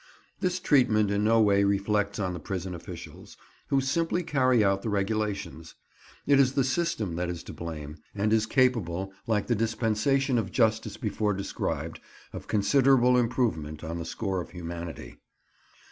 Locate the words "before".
10.97-11.35